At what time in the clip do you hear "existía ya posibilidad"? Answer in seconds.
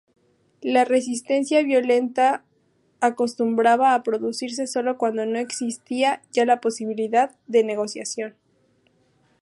5.37-7.35